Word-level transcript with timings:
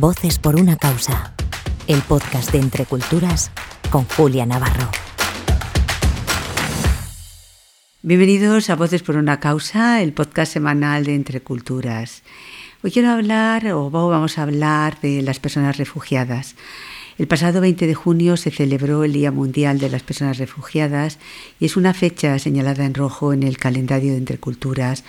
Voces 0.00 0.40
por 0.40 0.56
una 0.56 0.76
causa. 0.76 1.34
El 1.86 2.02
podcast 2.02 2.50
de 2.50 2.58
Entre 2.58 2.84
Culturas 2.84 3.52
con 3.90 4.04
Julia 4.04 4.44
Navarro. 4.44 4.90
Bienvenidos 8.02 8.70
a 8.70 8.74
Voces 8.74 9.04
por 9.04 9.16
una 9.16 9.38
causa, 9.38 10.02
el 10.02 10.12
podcast 10.12 10.52
semanal 10.52 11.04
de 11.04 11.14
Entre 11.14 11.42
Culturas. 11.42 12.24
Hoy 12.82 12.90
quiero 12.90 13.10
hablar, 13.10 13.68
o 13.68 13.88
vamos 13.88 14.36
a 14.36 14.42
hablar, 14.42 15.00
de 15.00 15.22
las 15.22 15.38
personas 15.38 15.76
refugiadas. 15.76 16.56
El 17.16 17.28
pasado 17.28 17.60
20 17.60 17.86
de 17.86 17.94
junio 17.94 18.36
se 18.36 18.50
celebró 18.50 19.04
el 19.04 19.12
Día 19.12 19.30
Mundial 19.30 19.78
de 19.78 19.90
las 19.90 20.02
Personas 20.02 20.38
Refugiadas 20.38 21.20
y 21.60 21.66
es 21.66 21.76
una 21.76 21.94
fecha 21.94 22.36
señalada 22.40 22.84
en 22.84 22.94
rojo 22.94 23.32
en 23.32 23.44
el 23.44 23.58
calendario 23.58 24.10
de 24.10 24.18
Entre 24.18 24.38
Culturas 24.38 25.04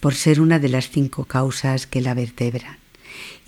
por 0.00 0.14
ser 0.14 0.40
una 0.40 0.58
de 0.58 0.70
las 0.70 0.88
cinco 0.88 1.26
causas 1.26 1.86
que 1.86 2.00
la 2.00 2.14
vertebran. 2.14 2.80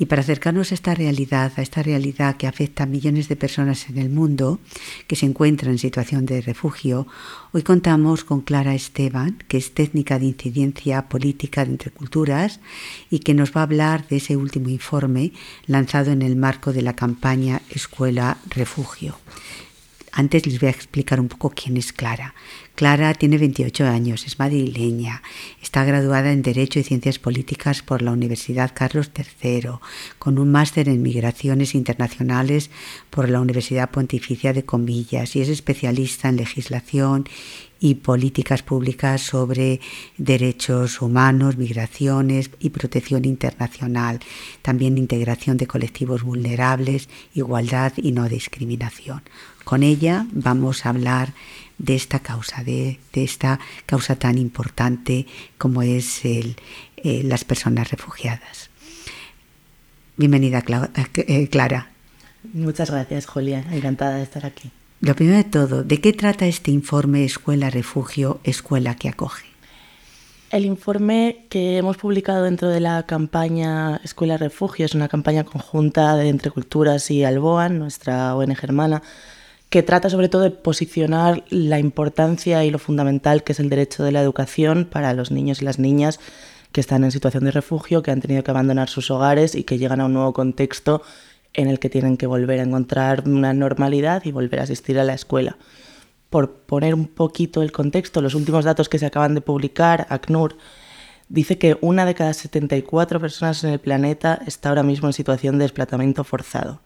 Y 0.02 0.06
para 0.06 0.22
acercarnos 0.22 0.72
a 0.72 0.74
esta 0.74 0.96
realidad, 0.96 1.52
a 1.56 1.62
esta 1.62 1.80
realidad 1.80 2.36
que 2.36 2.48
afecta 2.48 2.82
a 2.82 2.86
millones 2.86 3.28
de 3.28 3.36
personas 3.36 3.88
en 3.88 3.98
el 3.98 4.10
mundo 4.10 4.58
que 5.06 5.14
se 5.14 5.26
encuentran 5.26 5.70
en 5.70 5.78
situación 5.78 6.26
de 6.26 6.40
refugio, 6.40 7.06
hoy 7.52 7.62
contamos 7.62 8.24
con 8.24 8.40
Clara 8.40 8.74
Esteban, 8.74 9.38
que 9.46 9.58
es 9.58 9.74
técnica 9.74 10.18
de 10.18 10.24
incidencia 10.24 11.08
política 11.08 11.64
de 11.64 11.70
entre 11.70 11.92
culturas 11.92 12.58
y 13.10 13.20
que 13.20 13.32
nos 13.32 13.52
va 13.52 13.60
a 13.60 13.62
hablar 13.62 14.08
de 14.08 14.16
ese 14.16 14.36
último 14.36 14.70
informe 14.70 15.34
lanzado 15.66 16.10
en 16.10 16.22
el 16.22 16.34
marco 16.34 16.72
de 16.72 16.82
la 16.82 16.96
campaña 16.96 17.62
Escuela 17.70 18.38
Refugio. 18.50 19.14
Antes 20.14 20.46
les 20.46 20.60
voy 20.60 20.68
a 20.68 20.72
explicar 20.72 21.18
un 21.20 21.28
poco 21.28 21.50
quién 21.50 21.78
es 21.78 21.90
Clara. 21.92 22.34
Clara 22.74 23.14
tiene 23.14 23.38
28 23.38 23.86
años, 23.86 24.26
es 24.26 24.38
madrileña, 24.38 25.22
está 25.62 25.84
graduada 25.84 26.32
en 26.32 26.42
Derecho 26.42 26.78
y 26.78 26.82
Ciencias 26.82 27.18
Políticas 27.18 27.82
por 27.82 28.02
la 28.02 28.12
Universidad 28.12 28.72
Carlos 28.74 29.10
III, 29.16 29.78
con 30.18 30.38
un 30.38 30.50
máster 30.50 30.90
en 30.90 31.00
Migraciones 31.00 31.74
Internacionales 31.74 32.70
por 33.08 33.30
la 33.30 33.40
Universidad 33.40 33.90
Pontificia 33.90 34.52
de 34.52 34.64
Comillas 34.66 35.34
y 35.34 35.40
es 35.40 35.48
especialista 35.48 36.28
en 36.28 36.36
legislación 36.36 37.26
y 37.82 37.96
políticas 37.96 38.62
públicas 38.62 39.20
sobre 39.20 39.80
derechos 40.16 41.02
humanos, 41.02 41.56
migraciones 41.56 42.50
y 42.60 42.70
protección 42.70 43.24
internacional, 43.24 44.20
también 44.62 44.98
integración 44.98 45.56
de 45.56 45.66
colectivos 45.66 46.22
vulnerables, 46.22 47.08
igualdad 47.34 47.92
y 47.96 48.12
no 48.12 48.28
discriminación. 48.28 49.22
Con 49.64 49.82
ella 49.82 50.26
vamos 50.32 50.84
a 50.84 50.90
hablar 50.90 51.32
de 51.78 51.94
esta 51.94 52.20
causa, 52.20 52.62
de, 52.62 52.98
esta 53.12 53.58
causa 53.86 54.16
tan 54.16 54.38
importante 54.38 55.26
como 55.58 55.82
es 55.82 56.24
el, 56.24 56.56
eh, 56.96 57.22
las 57.24 57.44
personas 57.44 57.90
refugiadas. 57.90 58.70
Bienvenida, 60.16 60.62
eh, 61.16 61.48
Clara. 61.48 61.90
Muchas 62.52 62.90
gracias, 62.90 63.26
Julia. 63.26 63.64
Encantada 63.72 64.16
de 64.16 64.22
estar 64.22 64.46
aquí. 64.46 64.70
Lo 65.00 65.16
primero 65.16 65.36
de 65.36 65.44
todo, 65.44 65.82
¿de 65.82 66.00
qué 66.00 66.12
trata 66.12 66.46
este 66.46 66.70
informe 66.70 67.24
Escuela 67.24 67.70
Refugio, 67.70 68.40
Escuela 68.44 68.94
que 68.94 69.08
acoge? 69.08 69.46
El 70.50 70.64
informe 70.64 71.46
que 71.48 71.78
hemos 71.78 71.96
publicado 71.96 72.44
dentro 72.44 72.68
de 72.68 72.78
la 72.78 73.04
campaña 73.04 74.00
Escuela 74.04 74.36
Refugio 74.36 74.84
es 74.84 74.94
una 74.94 75.08
campaña 75.08 75.44
conjunta 75.44 76.14
de 76.14 76.28
Entre 76.28 76.50
Culturas 76.50 77.10
y 77.10 77.24
Alboan, 77.24 77.78
nuestra 77.78 78.36
ONG 78.36 78.58
hermana, 78.62 79.02
que 79.72 79.82
trata 79.82 80.10
sobre 80.10 80.28
todo 80.28 80.42
de 80.42 80.50
posicionar 80.50 81.44
la 81.48 81.78
importancia 81.78 82.62
y 82.62 82.70
lo 82.70 82.78
fundamental 82.78 83.42
que 83.42 83.52
es 83.52 83.58
el 83.58 83.70
derecho 83.70 84.04
de 84.04 84.12
la 84.12 84.20
educación 84.20 84.84
para 84.84 85.14
los 85.14 85.30
niños 85.30 85.62
y 85.62 85.64
las 85.64 85.78
niñas 85.78 86.20
que 86.72 86.82
están 86.82 87.04
en 87.04 87.10
situación 87.10 87.44
de 87.44 87.52
refugio, 87.52 88.02
que 88.02 88.10
han 88.10 88.20
tenido 88.20 88.44
que 88.44 88.50
abandonar 88.50 88.90
sus 88.90 89.10
hogares 89.10 89.54
y 89.54 89.64
que 89.64 89.78
llegan 89.78 90.02
a 90.02 90.04
un 90.04 90.12
nuevo 90.12 90.34
contexto 90.34 91.00
en 91.54 91.68
el 91.68 91.78
que 91.78 91.88
tienen 91.88 92.18
que 92.18 92.26
volver 92.26 92.60
a 92.60 92.64
encontrar 92.64 93.26
una 93.26 93.54
normalidad 93.54 94.22
y 94.26 94.30
volver 94.30 94.60
a 94.60 94.64
asistir 94.64 94.98
a 94.98 95.04
la 95.04 95.14
escuela. 95.14 95.56
Por 96.28 96.52
poner 96.52 96.94
un 96.94 97.06
poquito 97.06 97.62
el 97.62 97.72
contexto, 97.72 98.20
los 98.20 98.34
últimos 98.34 98.66
datos 98.66 98.90
que 98.90 98.98
se 98.98 99.06
acaban 99.06 99.34
de 99.34 99.40
publicar, 99.40 100.06
ACNUR 100.10 100.58
dice 101.30 101.56
que 101.56 101.78
una 101.80 102.04
de 102.04 102.14
cada 102.14 102.34
74 102.34 103.20
personas 103.20 103.64
en 103.64 103.70
el 103.70 103.80
planeta 103.80 104.38
está 104.46 104.68
ahora 104.68 104.82
mismo 104.82 105.08
en 105.08 105.14
situación 105.14 105.56
de 105.56 105.64
desplazamiento 105.64 106.24
forzado. 106.24 106.82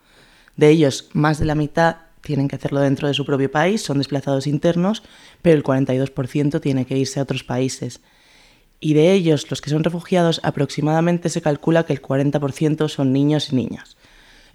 De 0.54 0.68
ellos, 0.68 1.10
más 1.14 1.40
de 1.40 1.46
la 1.46 1.56
mitad 1.56 2.05
tienen 2.26 2.48
que 2.48 2.56
hacerlo 2.56 2.80
dentro 2.80 3.08
de 3.08 3.14
su 3.14 3.24
propio 3.24 3.50
país, 3.50 3.82
son 3.82 3.98
desplazados 3.98 4.46
internos, 4.46 5.02
pero 5.42 5.56
el 5.56 5.62
42% 5.62 6.60
tiene 6.60 6.84
que 6.84 6.98
irse 6.98 7.20
a 7.20 7.22
otros 7.22 7.44
países. 7.44 8.00
Y 8.80 8.94
de 8.94 9.12
ellos, 9.12 9.48
los 9.48 9.60
que 9.60 9.70
son 9.70 9.84
refugiados, 9.84 10.40
aproximadamente 10.42 11.28
se 11.30 11.40
calcula 11.40 11.84
que 11.86 11.92
el 11.92 12.02
40% 12.02 12.88
son 12.88 13.12
niños 13.12 13.52
y 13.52 13.56
niñas. 13.56 13.96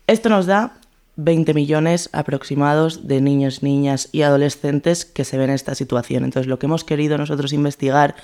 Esto 0.06 0.30
nos 0.30 0.46
da 0.46 0.78
20 1.16 1.54
millones 1.54 2.10
aproximados 2.14 3.08
de 3.08 3.22
niños, 3.22 3.64
niñas 3.64 4.10
y 4.12 4.22
adolescentes 4.22 5.06
que 5.06 5.26
se 5.26 5.38
ven 5.38 5.50
en 5.50 5.56
esta 5.56 5.74
situación. 5.74 6.24
Entonces, 6.24 6.48
lo 6.48 6.60
que 6.60 6.66
hemos 6.66 6.84
querido 6.84 7.18
nosotros 7.18 7.54
investigar 7.54 8.16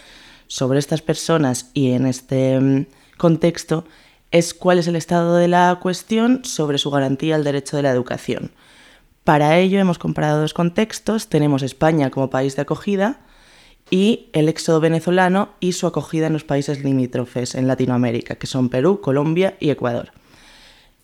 sobre 0.47 0.79
estas 0.79 1.01
personas 1.01 1.71
y 1.73 1.91
en 1.91 2.05
este 2.05 2.59
mm, 2.59 2.85
contexto 3.17 3.85
es 4.31 4.53
cuál 4.53 4.79
es 4.79 4.87
el 4.87 4.95
estado 4.95 5.37
de 5.37 5.47
la 5.47 5.79
cuestión 5.81 6.43
sobre 6.43 6.77
su 6.77 6.91
garantía 6.91 7.35
al 7.35 7.43
derecho 7.43 7.77
de 7.77 7.83
la 7.83 7.91
educación. 7.91 8.51
Para 9.27 9.57
ello 9.57 9.77
hemos 9.77 9.99
comparado 9.99 10.39
dos 10.39 10.53
contextos. 10.53 11.27
Tenemos 11.27 11.61
España 11.61 12.11
como 12.11 12.29
país 12.29 12.55
de 12.55 12.61
acogida 12.61 13.19
y 13.89 14.29
el 14.31 14.47
éxodo 14.47 14.79
venezolano 14.79 15.49
y 15.59 15.73
su 15.73 15.85
acogida 15.85 16.27
en 16.27 16.31
los 16.31 16.45
países 16.45 16.81
limítrofes 16.81 17.53
en 17.53 17.67
Latinoamérica, 17.67 18.35
que 18.35 18.47
son 18.47 18.69
Perú, 18.69 19.01
Colombia 19.01 19.57
y 19.59 19.69
Ecuador. 19.69 20.13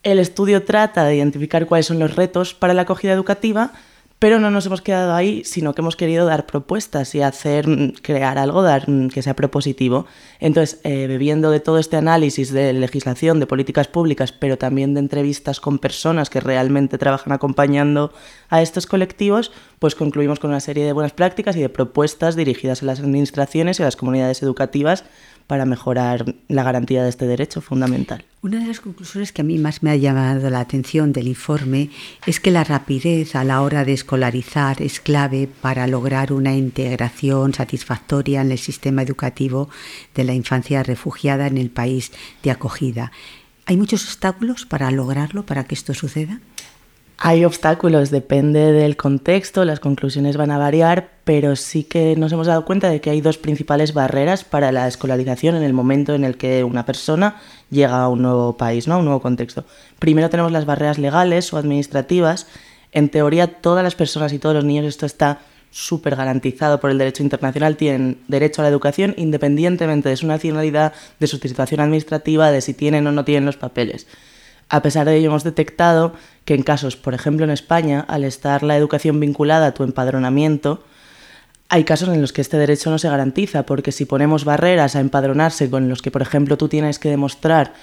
El 0.04 0.20
estudio 0.20 0.64
trata 0.64 1.04
de 1.04 1.18
identificar 1.18 1.66
cuáles 1.66 1.88
son 1.88 2.00
los 2.00 2.16
retos 2.16 2.54
para 2.54 2.74
la 2.74 2.84
acogida 2.84 3.12
educativa 3.12 3.74
pero 4.20 4.40
no 4.40 4.50
nos 4.52 4.66
hemos 4.66 4.82
quedado 4.82 5.14
ahí, 5.14 5.44
sino 5.44 5.74
que 5.74 5.82
hemos 5.82 5.98
querido 5.98 6.26
dar 6.26 6.46
propuestas 6.46 7.14
y 7.14 7.22
hacer, 7.22 7.68
mm, 7.68 7.94
crear 8.02 8.38
algo 8.38 8.64
mm, 8.64 9.08
que 9.10 9.22
sea 9.22 9.36
propositivo. 9.36 10.06
Entonces, 10.40 10.80
eh, 10.84 11.08
bebiendo 11.08 11.52
de 11.52 11.60
todo 11.60 11.78
este 11.78 11.98
análisis 11.98 12.54
de 12.54 12.72
legislación, 12.72 13.40
de 13.40 13.48
políticas 13.48 13.88
públicas, 13.88 14.32
pero 14.32 14.58
también 14.58 14.94
de 14.94 15.02
entrevistas 15.02 15.60
con 15.60 15.78
personas 15.78 16.30
que 16.30 16.40
realmente 16.40 16.98
trabajan 16.98 17.34
acompañando 17.34 18.14
a 18.50 18.62
estos 18.62 18.88
colectivos, 18.88 19.52
pues 19.80 19.96
concluimos 19.96 20.40
con 20.40 20.52
una 20.52 20.62
serie 20.62 20.86
de 20.86 20.94
buenas 20.94 21.12
prácticas 21.12 21.58
y 21.58 21.62
de 21.62 21.70
propuestas 21.70 22.36
dirigidas 22.36 22.82
a 22.82 22.86
las 22.86 23.00
administraciones 23.02 23.80
y 23.80 23.84
a 23.84 23.86
las 23.86 23.98
comunidades 23.98 24.42
educativas 24.42 25.04
para 25.48 25.66
mejorar 25.66 26.36
la 26.48 26.64
garantía 26.64 27.04
de 27.04 27.10
este 27.10 27.28
derecho 27.28 27.62
fundamental. 27.62 28.26
Una 28.42 28.60
de 28.60 28.68
las 28.68 28.82
conclusiones 28.82 29.32
que 29.32 29.42
a 29.42 29.46
mí 29.46 29.58
más 29.58 29.84
me 29.84 29.92
ha 29.92 29.96
llamado 29.96 30.50
la 30.50 30.60
atención 30.60 31.14
del 31.14 31.28
informe 31.28 31.90
es 32.26 32.40
que 32.40 32.52
la 32.52 32.64
rapidez 32.64 33.36
a 33.36 33.44
la 33.44 33.62
hora 33.62 33.86
de 33.86 33.94
escolarizar 33.94 34.82
es 34.82 35.00
clave 35.00 35.48
para 35.62 35.88
lograr 35.88 36.34
una 36.34 36.56
integración 36.56 37.54
satisfactoria 37.54 38.42
en 38.42 38.52
el 38.52 38.60
sistema 38.60 39.02
educativo 39.02 39.70
de 40.14 40.26
la 40.26 40.34
infancia 40.34 40.84
refugiada 40.84 41.48
en 41.48 41.58
el 41.58 41.70
país 41.70 42.12
de 42.44 42.52
acogida. 42.52 43.12
¿Hay 43.66 43.78
muchos 43.78 44.04
obstáculos 44.04 44.66
para 44.66 44.92
lograrlo, 44.92 45.46
para 45.46 45.64
que 45.64 45.76
esto 45.76 45.94
suceda? 45.94 46.42
Hay 47.26 47.46
obstáculos, 47.46 48.12
depende 48.12 48.74
del 48.74 48.98
contexto, 48.98 49.64
las 49.64 49.80
conclusiones 49.80 50.36
van 50.36 50.52
a 50.52 50.58
variar, 50.58 51.10
pero 51.24 51.56
sí 51.56 51.86
que 51.86 52.18
nos 52.18 52.34
hemos 52.34 52.48
dado 52.48 52.66
cuenta 52.66 52.90
de 52.90 53.00
que 53.00 53.12
hay 53.12 53.22
dos 53.22 53.38
principales 53.38 53.94
barreras 53.94 54.44
para 54.44 54.74
la 54.74 54.90
escolarización 54.90 55.56
en 55.56 55.64
el 55.64 55.72
momento 55.72 56.16
en 56.16 56.26
el 56.26 56.36
que 56.36 56.66
una 56.66 56.86
persona 56.86 57.40
llega 57.70 58.02
a 58.02 58.10
un 58.10 58.24
nuevo 58.24 58.58
país, 58.58 58.90
¿no? 58.90 58.96
a 58.96 58.98
un 58.98 59.06
nuevo 59.06 59.22
contexto. 59.22 59.64
Primero 60.00 60.30
tenemos 60.30 60.52
las 60.52 60.66
barreras 60.66 60.98
legales 60.98 61.54
o 61.54 61.58
administrativas. 61.58 62.46
En 62.92 63.08
teoría, 63.08 63.48
todas 63.48 63.86
las 63.86 63.96
personas 63.96 64.34
y 64.34 64.40
todos 64.40 64.56
los 64.56 64.66
niños, 64.66 64.86
esto 64.86 65.06
está 65.06 65.40
súper 65.72 66.18
garantizado 66.18 66.82
por 66.82 66.92
el 66.92 66.98
derecho 66.98 67.24
internacional, 67.24 67.78
tienen 67.78 68.18
derecho 68.28 68.62
a 68.62 68.64
la 68.64 68.70
educación 68.70 69.14
independientemente 69.16 70.10
de 70.10 70.18
su 70.18 70.28
nacionalidad, 70.28 70.92
de 71.22 71.28
su 71.28 71.38
situación 71.38 71.80
administrativa, 71.80 72.52
de 72.52 72.60
si 72.60 72.74
tienen 72.74 73.08
o 73.08 73.14
no 73.14 73.24
tienen 73.24 73.46
los 73.46 73.56
papeles. 73.56 74.08
A 74.70 74.82
pesar 74.82 75.06
de 75.06 75.16
ello, 75.16 75.30
hemos 75.30 75.44
detectado 75.44 76.14
que 76.46 76.54
en 76.54 76.64
casos, 76.64 76.96
por 76.96 77.14
ejemplo 77.14 77.44
en 77.46 77.52
España, 77.52 78.06
al 78.08 78.24
estar 78.24 78.64
la 78.64 78.78
educación 78.78 79.20
vinculada 79.20 79.68
a 79.68 79.74
tu 79.74 79.84
empadronamiento, 79.84 80.84
hay 81.70 81.84
casos 81.84 82.10
en 82.10 82.22
los 82.22 82.34
que 82.34 82.42
este 82.42 82.58
derecho 82.58 82.92
no 82.92 83.00
se 83.00 83.10
garantiza, 83.10 83.66
porque 83.66 83.92
si 83.92 84.06
ponemos 84.06 84.46
barreras 84.46 84.96
a 84.96 85.00
empadronarse 85.00 85.70
con 85.70 85.90
los 85.90 86.02
que, 86.02 86.12
por 86.12 86.22
ejemplo, 86.22 86.58
tú 86.58 86.68
tienes 86.68 87.00
que 87.00 87.10
demostrar 87.10 87.74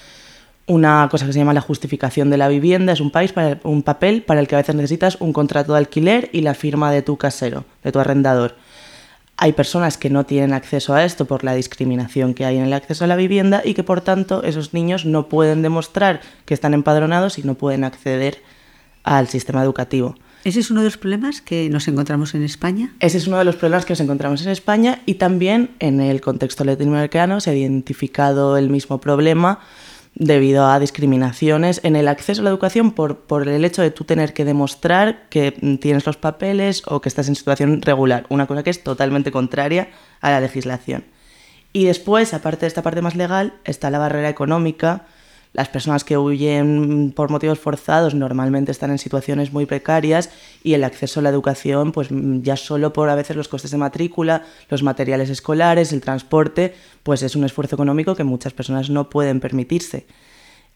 una 0.67 1.09
cosa 1.11 1.27
que 1.27 1.33
se 1.33 1.41
llama 1.41 1.55
la 1.55 1.61
justificación 1.61 2.31
de 2.31 2.37
la 2.37 2.47
vivienda, 2.47 2.93
es 2.93 3.01
un, 3.01 3.11
país 3.11 3.33
para, 3.33 3.59
un 3.65 3.83
papel 3.83 4.23
para 4.23 4.39
el 4.39 4.47
que 4.47 4.55
a 4.55 4.59
veces 4.59 4.77
necesitas 4.77 5.17
un 5.21 5.33
contrato 5.33 5.73
de 5.73 5.79
alquiler 5.79 6.31
y 6.33 6.43
la 6.43 6.55
firma 6.55 6.93
de 6.93 7.03
tu 7.03 7.17
casero, 7.17 7.65
de 7.83 7.91
tu 7.91 7.99
arrendador. 7.99 8.55
Hay 9.43 9.55
personas 9.55 9.97
que 9.97 10.11
no 10.11 10.27
tienen 10.27 10.53
acceso 10.53 10.93
a 10.93 11.03
esto 11.03 11.25
por 11.25 11.45
la 11.45 11.55
discriminación 11.55 12.35
que 12.35 12.45
hay 12.45 12.59
en 12.59 12.65
el 12.65 12.75
acceso 12.75 13.05
a 13.05 13.07
la 13.07 13.17
vivienda 13.17 13.63
y 13.65 13.73
que 13.73 13.83
por 13.83 14.03
tanto 14.03 14.43
esos 14.43 14.75
niños 14.75 15.07
no 15.07 15.31
pueden 15.31 15.63
demostrar 15.63 16.21
que 16.45 16.53
están 16.53 16.75
empadronados 16.75 17.39
y 17.39 17.43
no 17.43 17.55
pueden 17.55 17.85
acceder 17.85 18.43
al 19.03 19.29
sistema 19.29 19.63
educativo. 19.63 20.15
¿Ese 20.45 20.61
es 20.61 20.71
uno 20.71 20.81
de 20.81 20.89
los 20.89 20.99
problemas 20.99 21.41
que 21.41 21.71
nos 21.71 21.89
encontramos 21.89 22.35
en 22.35 22.43
España? 22.43 22.95
Ese 23.01 23.17
es 23.17 23.29
uno 23.29 23.39
de 23.39 23.47
los 23.47 23.57
problemas 23.57 23.87
que 23.87 23.95
nos 23.95 24.01
encontramos 24.01 24.43
en 24.43 24.51
España 24.51 25.01
y 25.07 25.15
también 25.15 25.71
en 25.79 26.03
el 26.03 26.21
contexto 26.21 26.63
latinoamericano 26.65 27.41
se 27.41 27.49
ha 27.49 27.55
identificado 27.55 28.59
el 28.59 28.69
mismo 28.69 29.01
problema 29.01 29.61
debido 30.15 30.67
a 30.67 30.79
discriminaciones 30.79 31.81
en 31.85 31.97
el 31.97 32.09
acceso 32.09 32.43
a 32.43 32.45
la 32.45 32.51
educación 32.51 32.93
por, 32.93 33.21
por 33.21 33.49
el 33.49 33.65
hecho 33.65 33.83
de 33.83 33.91
tú 33.91 34.05
tener 34.05 34.35
que 34.35 34.45
demostrar 34.45 35.29
que 35.29 35.53
tienes 35.81 36.05
los 36.05 36.17
papeles 36.17 36.83
o 36.87 37.01
que 37.01 37.09
estás 37.09 37.29
en 37.29 37.37
situación 37.37 37.81
regular, 37.83 38.27
una 38.29 38.47
cosa 38.47 38.63
que 38.63 38.71
es 38.71 38.83
totalmente 38.83 39.31
contraria 39.33 39.89
a 40.21 40.31
la 40.31 40.41
legislación. 40.41 41.05
Y 41.73 41.85
después, 41.85 42.35
aparte 42.35 42.63
de 42.63 42.69
esta 42.69 42.83
parte 42.83 43.03
más 43.03 43.15
legal, 43.15 43.55
está 43.65 43.91
la 43.91 43.99
barrera 43.99 44.29
económica. 44.29 45.07
Las 45.53 45.69
personas 45.69 46.05
que 46.05 46.17
huyen 46.17 47.13
por 47.15 47.31
motivos 47.31 47.59
forzados 47.59 48.15
normalmente 48.15 48.71
están 48.71 48.91
en 48.91 48.99
situaciones 48.99 49.53
muy 49.53 49.67
precarias 49.67 50.31
y 50.63 50.75
el 50.75 50.85
acceso 50.85 51.19
a 51.19 51.23
la 51.25 51.29
educación, 51.29 51.91
pues 51.91 52.09
ya 52.43 52.57
solo 52.57 52.93
por 52.93 53.09
a 53.09 53.17
veces 53.17 53.37
los 53.37 53.49
costes 53.49 53.73
de 53.73 53.79
matrícula, 53.79 54.45
los 54.69 54.85
materiales 54.85 55.29
escolares, 55.29 55.93
el 55.93 56.01
transporte, 56.03 56.75
pues 57.03 57.23
es 57.23 57.35
un 57.35 57.45
esfuerzo 57.45 57.75
económico 57.75 58.15
que 58.15 58.23
muchas 58.23 58.53
personas 58.53 58.91
no 58.91 59.11
pueden 59.11 59.41
permitirse. 59.41 60.07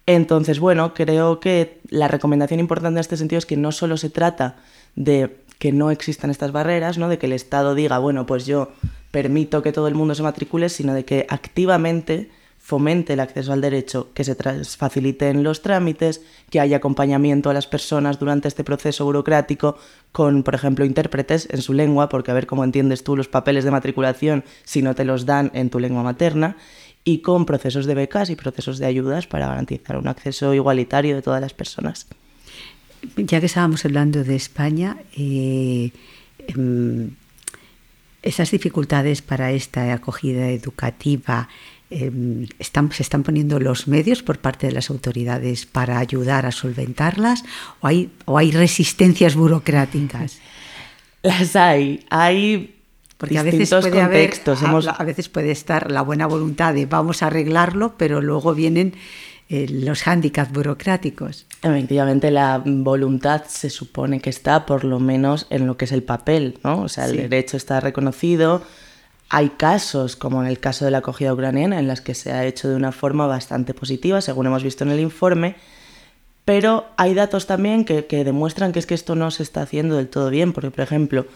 Entonces, 0.07 0.59
bueno, 0.59 0.93
creo 0.93 1.39
que 1.39 1.81
la 1.89 2.09
recomendación 2.09 2.61
importante 2.61 2.99
en 2.99 3.01
este 3.01 3.17
sentido 3.17 3.39
es 3.39 3.47
que 3.47 3.57
no 3.57 3.71
solo 3.71 3.97
se 3.97 4.11
trata 4.11 4.57
de 4.97 5.37
que 5.59 5.73
no 5.73 5.91
existan 5.91 6.31
estas 6.31 6.53
barreras, 6.53 6.99
¿no? 6.99 7.09
de 7.09 7.19
que 7.19 7.27
el 7.27 7.33
Estado 7.33 7.75
diga, 7.75 7.99
bueno, 7.99 8.27
pues 8.27 8.45
yo 8.45 8.73
permito 9.11 9.63
que 9.63 9.73
todo 9.73 9.89
el 9.89 9.95
mundo 9.95 10.15
se 10.15 10.23
matricule, 10.23 10.69
sino 10.69 10.93
de 10.93 11.05
que 11.05 11.27
activamente 11.31 12.29
fomente 12.65 13.13
el 13.13 13.21
acceso 13.21 13.53
al 13.53 13.61
derecho, 13.61 14.09
que 14.15 14.25
se 14.25 14.35
faciliten 14.35 15.43
los 15.43 15.61
trámites, 15.61 16.23
que 16.49 16.61
haya 16.61 16.79
acompañamiento 16.79 17.51
a 17.51 17.53
las 17.53 17.67
personas 17.67 18.19
durante 18.19 18.49
este 18.49 18.65
proceso 18.65 19.05
burocrático 19.05 19.77
con, 20.13 20.43
por 20.43 20.55
ejemplo, 20.55 20.87
intérpretes 20.87 21.47
en 21.51 21.61
su 21.61 21.75
lengua, 21.75 22.09
porque 22.09 22.31
a 22.31 22.35
ver 22.35 22.47
cómo 22.47 22.65
entiendes 22.65 23.05
tú 23.05 23.19
los 23.19 23.29
papeles 23.29 23.65
de 23.65 23.71
matriculación 23.71 24.45
si 24.65 24.81
no 24.81 24.95
te 24.95 25.05
los 25.05 25.27
dan 25.27 25.51
en 25.53 25.69
tu 25.69 25.79
lengua 25.79 26.03
materna, 26.03 26.57
y 27.05 27.19
con 27.19 27.45
procesos 27.45 27.85
de 27.85 27.97
becas 27.97 28.31
y 28.31 28.35
procesos 28.35 28.79
de 28.79 28.87
ayudas 28.87 29.27
para 29.27 29.47
garantizar 29.47 29.99
un 29.99 30.09
acceso 30.09 30.55
igualitario 30.55 31.17
de 31.17 31.21
todas 31.21 31.43
las 31.43 31.53
personas. 31.53 32.07
Ya 33.19 33.41
que 33.41 33.47
estábamos 33.47 33.85
hablando 33.85 34.25
de 34.25 34.37
España, 34.37 34.97
eh, 35.15 35.91
em, 36.49 37.11
esas 38.23 38.51
dificultades 38.51 39.21
para 39.21 39.53
esta 39.53 39.93
acogida 39.93 40.49
educativa, 40.49 41.51
em, 41.91 42.47
¿se 42.59 43.03
están 43.03 43.23
poniendo 43.23 43.61
los 43.61 43.89
medios 43.89 44.23
por 44.23 44.39
parte 44.39 44.67
de 44.67 44.73
las 44.73 44.91
autoridades 44.91 45.67
para 45.67 45.99
ayudar 45.99 46.47
a 46.47 46.53
solventarlas 46.53 47.45
o 47.81 47.87
hay, 47.87 48.11
o 48.25 48.39
hay 48.39 48.51
resistencias 48.51 49.35
burocráticas? 49.35 50.39
Las 51.23 51.57
hay. 51.57 52.05
Hay 52.11 52.75
porque 53.17 53.39
a 53.39 53.43
veces 53.43 53.71
puede 53.71 54.03
contextos. 54.03 54.63
a, 54.63 55.05
veces 55.05 55.29
puede 55.29 55.51
estar 55.51 55.91
la 55.91 56.03
buena 56.03 56.27
voluntad 56.27 56.75
de 56.75 56.87
vamos 56.87 57.23
a 57.23 57.29
arreglarlo, 57.29 57.95
pero 57.97 58.21
luego 58.21 58.55
vienen 58.55 58.95
eh, 59.49 59.67
los 59.69 60.03
hándicaps 60.03 60.53
burocráticos. 60.53 61.47
Efectivamente, 61.63 62.31
la 62.31 62.63
voluntad 62.65 63.45
se 63.47 63.71
supone 63.71 64.21
que 64.21 64.31
está 64.31 64.67
por 64.67 64.85
lo 64.85 65.01
menos 65.01 65.47
en 65.51 65.67
lo 65.67 65.77
que 65.77 65.85
es 65.85 65.93
el 65.93 66.03
papel, 66.03 66.59
¿no? 66.65 66.83
O 66.83 66.89
sea, 66.89 67.07
el 67.07 67.17
derecho 67.17 67.57
está 67.57 67.81
reconocido. 67.81 68.63
Hay 69.29 69.51
casos, 69.51 70.17
como 70.17 70.43
en 70.43 70.49
el 70.49 70.61
caso 70.61 70.85
de 70.85 70.91
la 70.91 70.99
acogida 70.99 71.33
ucraniana, 71.33 71.79
en 71.79 71.89
las 71.89 72.01
que 72.01 72.15
se 72.15 72.33
ha 72.33 72.45
hecho 72.45 72.69
de 72.69 72.77
una 72.77 72.93
forma 72.93 73.27
bastante 73.27 73.75
positiva, 73.75 74.21
según 74.21 74.47
hemos 74.47 74.63
visto 74.63 74.85
en 74.85 74.91
el 74.91 75.01
informe, 75.01 75.57
pero 76.45 76.87
hay 76.97 77.15
datos 77.15 77.47
también 77.47 77.85
que, 77.85 78.07
que 78.07 78.23
demuestran 78.23 78.73
que 78.73 78.79
es 78.79 78.87
que 78.87 78.95
esto 78.95 79.15
no 79.15 79.31
se 79.31 79.43
está 79.43 79.63
haciendo 79.63 79.97
del 79.97 80.09
todo 80.09 80.31
bien, 80.31 80.53
porque, 80.53 80.71
por 80.71 80.85
ejemplo, 80.85 81.27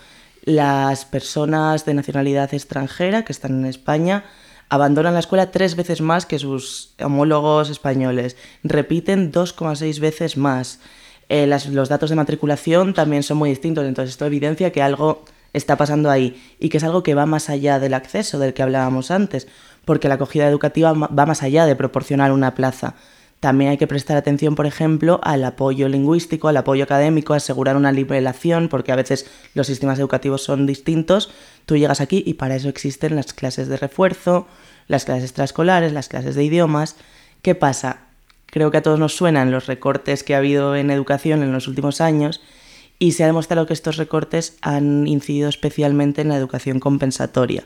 las 0.44 1.04
personas 1.04 1.84
de 1.84 1.94
nacionalidad 1.94 2.52
extranjera 2.54 3.24
que 3.24 3.32
están 3.32 3.52
en 3.60 3.66
España 3.66 4.24
abandonan 4.68 5.14
la 5.14 5.20
escuela 5.20 5.50
tres 5.50 5.76
veces 5.76 6.00
más 6.00 6.26
que 6.26 6.38
sus 6.38 6.94
homólogos 7.02 7.70
españoles, 7.70 8.36
repiten 8.62 9.32
2,6 9.32 10.00
veces 10.00 10.36
más. 10.36 10.80
Eh, 11.28 11.46
los 11.46 11.88
datos 11.88 12.10
de 12.10 12.16
matriculación 12.16 12.94
también 12.94 13.22
son 13.22 13.38
muy 13.38 13.50
distintos, 13.50 13.84
entonces 13.84 14.12
esto 14.12 14.26
evidencia 14.26 14.72
que 14.72 14.82
algo 14.82 15.24
está 15.52 15.76
pasando 15.76 16.10
ahí 16.10 16.40
y 16.58 16.68
que 16.68 16.78
es 16.78 16.84
algo 16.84 17.02
que 17.02 17.14
va 17.14 17.26
más 17.26 17.50
allá 17.50 17.78
del 17.78 17.94
acceso 17.94 18.38
del 18.38 18.54
que 18.54 18.62
hablábamos 18.62 19.10
antes, 19.10 19.48
porque 19.84 20.08
la 20.08 20.14
acogida 20.14 20.48
educativa 20.48 20.92
va 20.92 21.26
más 21.26 21.42
allá 21.42 21.66
de 21.66 21.76
proporcionar 21.76 22.32
una 22.32 22.54
plaza. 22.54 22.94
También 23.40 23.70
hay 23.70 23.78
que 23.78 23.86
prestar 23.86 24.16
atención, 24.16 24.56
por 24.56 24.66
ejemplo, 24.66 25.20
al 25.22 25.44
apoyo 25.44 25.88
lingüístico, 25.88 26.48
al 26.48 26.56
apoyo 26.56 26.82
académico, 26.82 27.34
asegurar 27.34 27.76
una 27.76 27.92
nivelación, 27.92 28.68
porque 28.68 28.90
a 28.90 28.96
veces 28.96 29.30
los 29.54 29.68
sistemas 29.68 29.98
educativos 30.00 30.42
son 30.42 30.66
distintos. 30.66 31.30
Tú 31.64 31.76
llegas 31.76 32.00
aquí 32.00 32.24
y 32.26 32.34
para 32.34 32.56
eso 32.56 32.68
existen 32.68 33.14
las 33.14 33.32
clases 33.32 33.68
de 33.68 33.76
refuerzo, 33.76 34.48
las 34.88 35.04
clases 35.04 35.24
extraescolares, 35.24 35.92
las 35.92 36.08
clases 36.08 36.34
de 36.34 36.42
idiomas. 36.42 36.96
¿Qué 37.40 37.54
pasa? 37.54 38.00
Creo 38.46 38.72
que 38.72 38.78
a 38.78 38.82
todos 38.82 38.98
nos 38.98 39.14
suenan 39.14 39.52
los 39.52 39.66
recortes 39.66 40.24
que 40.24 40.34
ha 40.34 40.38
habido 40.38 40.74
en 40.74 40.90
educación 40.90 41.42
en 41.44 41.52
los 41.52 41.68
últimos 41.68 42.00
años 42.00 42.40
y 42.98 43.12
se 43.12 43.24
ha 43.24 43.26
demostrado 43.26 43.66
que 43.66 43.72
estos 43.72 43.96
recortes 43.96 44.56
han 44.60 45.06
incidido 45.06 45.48
especialmente 45.48 46.22
en 46.22 46.28
la 46.28 46.36
educación 46.36 46.80
compensatoria. 46.80 47.64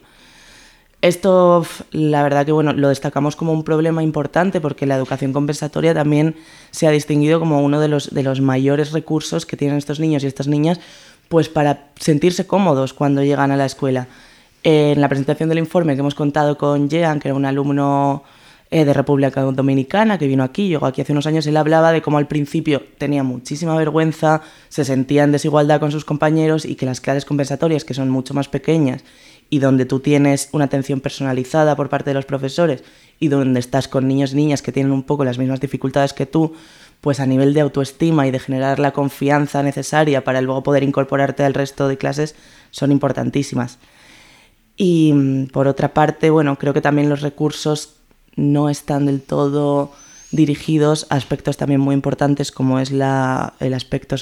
Esto, 1.01 1.67
la 1.91 2.23
verdad 2.23 2.47
que 2.47 2.53
bueno, 2.53 2.73
lo 2.73 2.89
destacamos 2.89 3.35
como 3.35 3.53
un 3.53 3.65
problema 3.65 4.05
importante 4.05 4.61
porque 4.61 4.87
la 4.87 4.95
educación 4.95 5.33
compensatoria 5.33 5.95
también 5.95 6.37
se 6.71 6.87
ha 6.87 6.93
distinguido 6.93 7.41
como 7.41 7.61
uno 7.61 7.81
de 7.81 7.89
los, 7.89 8.15
de 8.15 8.23
los 8.23 8.41
mayores 8.41 8.93
recursos 8.93 9.45
que 9.45 9.57
tienen 9.57 9.79
estos 9.79 9.99
niños 9.99 10.23
y 10.23 10.29
estas 10.29 10.47
niñas 10.47 10.79
pues 11.29 11.49
para 11.49 11.89
sentirse 11.99 12.47
cómodos 12.47 12.93
cuando 12.93 13.25
llegan 13.25 13.51
a 13.51 13.57
la 13.57 13.65
escuela. 13.65 14.07
En 14.63 15.01
la 15.01 15.09
presentación 15.09 15.49
del 15.49 15.59
informe 15.59 15.95
que 15.95 16.01
hemos 16.01 16.15
contado 16.15 16.57
con 16.57 16.89
Jean, 16.89 17.19
que 17.19 17.29
era 17.29 17.35
un 17.35 17.47
alumno 17.47 18.23
eh, 18.73 18.87
de 18.87 18.95
República 18.95 19.43
Dominicana 19.43 20.17
que 20.17 20.27
vino 20.27 20.43
aquí, 20.43 20.69
llegó 20.69 20.87
aquí 20.87 21.03
hace 21.03 21.13
unos 21.13 21.27
años, 21.27 21.47
él 21.47 21.59
hablaba 21.59 21.93
de 21.93 22.01
cómo 22.01 22.17
al 22.17 22.27
principio 22.27 22.83
tenía 22.97 23.23
muchísima 23.23 23.77
vergüenza, 23.77 24.41
se 24.71 24.87
sentía 24.87 25.25
en 25.25 25.33
desigualdad 25.33 25.79
con 25.79 25.93
sus 25.93 26.07
compañeros 26.07 26.65
y 26.65 26.75
que 26.75 26.87
las 26.87 27.03
clases 27.03 27.27
compensatorias, 27.27 27.85
que 27.85 27.93
son 27.93 28.09
mucho 28.09 28.33
más 28.33 28.49
pequeñas 28.49 29.05
y 29.51 29.59
donde 29.59 29.85
tú 29.85 30.01
tienes 30.01 30.49
una 30.53 30.65
atención 30.65 31.03
personalizada 31.03 31.77
por 31.77 31.91
parte 31.91 32.09
de 32.09 32.15
los 32.15 32.25
profesores 32.25 32.83
y 33.21 33.29
donde 33.29 33.61
estás 33.61 33.89
con 33.89 34.09
niños 34.09 34.33
y 34.33 34.37
niñas 34.37 34.63
que 34.63 34.73
tienen 34.73 34.91
un 34.91 35.03
poco 35.03 35.27
las 35.27 35.37
mismas 35.37 35.61
dificultades 35.61 36.15
que 36.15 36.25
tú, 36.25 36.55
pues 37.03 37.21
a 37.21 37.27
nivel 37.27 37.53
de 37.53 37.61
autoestima 37.61 38.27
y 38.27 38.31
de 38.31 38.39
generar 38.39 38.79
la 38.79 38.93
confianza 38.93 39.63
necesaria 39.63 40.25
para 40.25 40.41
luego 40.41 40.63
poder 40.63 40.83
incorporarte 40.83 41.45
al 41.45 41.53
resto 41.53 41.89
de 41.89 41.99
clases 41.99 42.35
son 42.71 42.91
importantísimas. 42.91 43.79
Y 44.79 45.13
mm, 45.13 45.47
por 45.49 45.69
otra 45.69 45.93
parte, 45.93 46.31
bueno, 46.31 46.57
creo 46.59 46.73
que 46.73 46.81
también 46.81 47.11
los 47.11 47.21
recursos 47.21 47.97
no 48.37 48.69
están 48.69 49.07
del 49.07 49.21
todo 49.21 49.93
dirigidos 50.31 51.07
a 51.11 51.17
aspectos 51.17 51.57
también 51.57 51.81
muy 51.81 51.95
importantes 51.95 52.51
como 52.53 52.81
es 52.81 52.91
la, 52.91 53.55
el 53.61 53.75
aspecto 53.75 54.17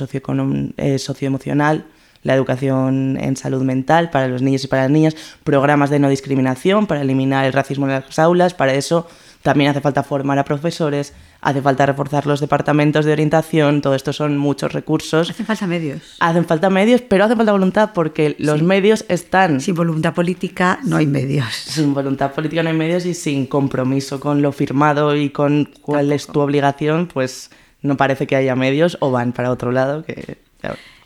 eh, 0.76 0.98
socioemocional, 0.98 1.86
la 2.22 2.34
educación 2.34 3.16
en 3.18 3.36
salud 3.36 3.62
mental 3.62 4.10
para 4.10 4.28
los 4.28 4.42
niños 4.42 4.64
y 4.64 4.66
para 4.66 4.82
las 4.82 4.90
niñas, 4.90 5.16
programas 5.44 5.88
de 5.88 5.98
no 5.98 6.08
discriminación 6.08 6.86
para 6.86 7.02
eliminar 7.02 7.46
el 7.46 7.52
racismo 7.52 7.86
en 7.86 7.92
las 7.92 8.18
aulas, 8.18 8.54
para 8.54 8.74
eso 8.74 9.06
también 9.42 9.70
hace 9.70 9.80
falta 9.80 10.02
formar 10.02 10.38
a 10.38 10.44
profesores, 10.44 11.14
hace 11.40 11.62
falta 11.62 11.86
reforzar 11.86 12.26
los 12.26 12.40
departamentos 12.40 13.04
de 13.04 13.12
orientación, 13.12 13.80
todo 13.80 13.94
esto 13.94 14.12
son 14.12 14.36
muchos 14.36 14.72
recursos. 14.72 15.30
Hacen 15.30 15.46
falta 15.46 15.66
medios. 15.66 16.16
Hacen 16.20 16.44
falta 16.44 16.68
medios, 16.68 17.00
pero 17.00 17.24
hace 17.24 17.36
falta 17.36 17.52
voluntad 17.52 17.90
porque 17.94 18.36
los 18.38 18.62
medios 18.62 19.04
están... 19.08 19.60
Sin 19.60 19.74
voluntad 19.74 20.14
política 20.14 20.78
no 20.84 20.96
hay 20.96 21.06
medios. 21.06 21.54
Sin 21.54 21.94
voluntad 21.94 22.32
política 22.32 22.62
no 22.62 22.68
hay 22.68 22.76
medios 22.76 23.06
y 23.06 23.14
sin 23.14 23.46
compromiso 23.46 24.20
con 24.20 24.42
lo 24.42 24.52
firmado 24.52 25.16
y 25.16 25.30
con 25.30 25.70
cuál 25.80 26.12
es 26.12 26.26
tu 26.26 26.40
obligación, 26.40 27.06
pues 27.06 27.50
no 27.82 27.96
parece 27.96 28.26
que 28.26 28.36
haya 28.36 28.54
medios 28.56 28.98
o 29.00 29.10
van 29.10 29.32
para 29.32 29.50
otro 29.50 29.72
lado 29.72 30.04
que... 30.04 30.38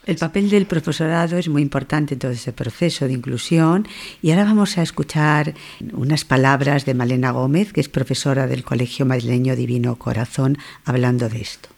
El 0.07 0.17
papel 0.17 0.51
del 0.51 0.67
profesorado 0.67 1.39
es 1.39 1.49
muy 1.49 1.63
importante 1.63 2.13
en 2.13 2.21
todo 2.21 2.33
ese 2.33 2.53
proceso 2.53 3.07
de 3.07 3.15
inclusión 3.15 3.89
y 4.21 4.31
ahora 4.31 4.45
vamos 4.45 4.77
a 4.77 4.83
escuchar 4.83 5.55
unas 5.95 6.27
palabras 6.27 6.85
de 6.85 6.93
Malena 6.93 7.31
Gómez, 7.31 7.73
que 7.73 7.81
es 7.81 7.89
profesora 7.89 8.47
del 8.47 8.65
Colegio 8.65 9.07
Madrileño 9.07 9.57
Divino 9.57 9.97
Corazón, 9.97 10.59
hablando 10.85 11.31
de 11.31 11.41
esto. 11.41 11.74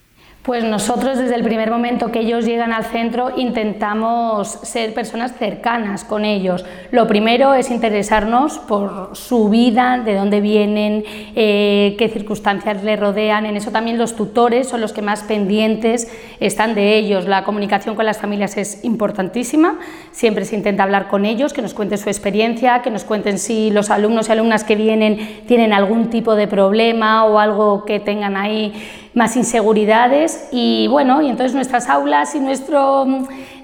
Pues 0.46 0.62
nosotros 0.62 1.18
desde 1.18 1.34
el 1.34 1.42
primer 1.42 1.72
momento 1.72 2.12
que 2.12 2.20
ellos 2.20 2.44
llegan 2.44 2.72
al 2.72 2.84
centro 2.84 3.32
intentamos 3.36 4.46
ser 4.62 4.94
personas 4.94 5.36
cercanas 5.36 6.04
con 6.04 6.24
ellos. 6.24 6.64
Lo 6.92 7.08
primero 7.08 7.52
es 7.52 7.68
interesarnos 7.72 8.58
por 8.58 9.16
su 9.16 9.48
vida, 9.48 9.98
de 10.04 10.14
dónde 10.14 10.40
vienen, 10.40 11.02
eh, 11.34 11.96
qué 11.98 12.08
circunstancias 12.08 12.84
le 12.84 12.94
rodean. 12.94 13.44
En 13.44 13.56
eso 13.56 13.72
también 13.72 13.98
los 13.98 14.14
tutores 14.14 14.68
son 14.68 14.80
los 14.80 14.92
que 14.92 15.02
más 15.02 15.24
pendientes 15.24 16.06
están 16.38 16.76
de 16.76 16.96
ellos. 16.96 17.26
La 17.26 17.42
comunicación 17.42 17.96
con 17.96 18.06
las 18.06 18.18
familias 18.18 18.56
es 18.56 18.84
importantísima. 18.84 19.80
Siempre 20.12 20.44
se 20.44 20.54
intenta 20.54 20.84
hablar 20.84 21.08
con 21.08 21.24
ellos, 21.24 21.52
que 21.54 21.60
nos 21.60 21.74
cuenten 21.74 21.98
su 21.98 22.08
experiencia, 22.08 22.82
que 22.82 22.92
nos 22.92 23.02
cuenten 23.02 23.40
si 23.40 23.72
los 23.72 23.90
alumnos 23.90 24.28
y 24.28 24.32
alumnas 24.32 24.62
que 24.62 24.76
vienen 24.76 25.42
tienen 25.48 25.72
algún 25.72 26.08
tipo 26.08 26.36
de 26.36 26.46
problema 26.46 27.24
o 27.24 27.40
algo 27.40 27.84
que 27.84 27.98
tengan 27.98 28.36
ahí 28.36 28.72
más 29.12 29.34
inseguridades 29.34 30.35
y 30.52 30.86
bueno, 30.88 31.22
y 31.22 31.28
entonces 31.28 31.54
nuestras 31.54 31.88
aulas 31.88 32.34
y 32.34 32.40
nuestro 32.40 33.06